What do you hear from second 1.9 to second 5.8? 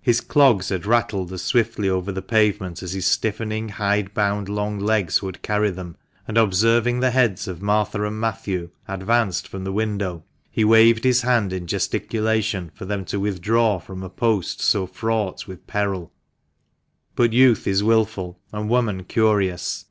the pavement as his stiffening, hide bound, long legs would carry